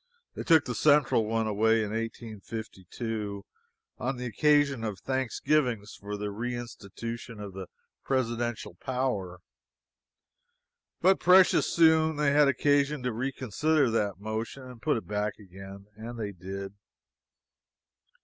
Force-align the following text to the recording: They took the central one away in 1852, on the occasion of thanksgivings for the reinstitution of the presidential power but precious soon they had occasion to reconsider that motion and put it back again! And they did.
They 0.33 0.41
took 0.41 0.65
the 0.65 0.73
central 0.73 1.27
one 1.27 1.45
away 1.45 1.83
in 1.83 1.91
1852, 1.91 3.45
on 3.99 4.17
the 4.17 4.25
occasion 4.25 4.83
of 4.83 4.97
thanksgivings 4.99 5.93
for 5.93 6.17
the 6.17 6.31
reinstitution 6.31 7.39
of 7.39 7.53
the 7.53 7.67
presidential 8.03 8.73
power 8.73 9.41
but 11.01 11.19
precious 11.19 11.67
soon 11.71 12.15
they 12.15 12.31
had 12.31 12.47
occasion 12.47 13.03
to 13.03 13.13
reconsider 13.13 13.91
that 13.91 14.17
motion 14.17 14.63
and 14.63 14.81
put 14.81 14.97
it 14.97 15.05
back 15.07 15.35
again! 15.37 15.85
And 15.95 16.17
they 16.17 16.31
did. 16.31 16.73